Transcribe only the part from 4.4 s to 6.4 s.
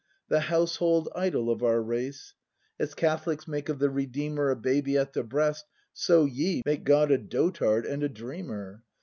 A baby at the breast, so